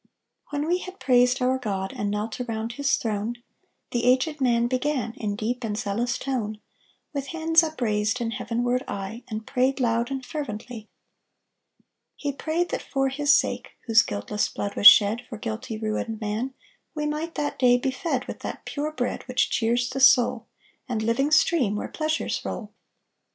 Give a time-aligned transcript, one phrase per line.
[0.49, 3.35] When we had praised our God, And knelt around His throne,
[3.91, 6.59] The aged man began In deep and zealous tone,
[7.13, 10.89] With hands upraised And heavenward eye, And prayed loud And fervently:
[12.15, 16.55] He prayed that for His sake, Whose guiltless blood was shed For guilty ruined man,
[16.95, 20.47] We might that day be fed With that pure bread Which cheers the soul,
[20.89, 22.73] And living stream, Where pleasures roll.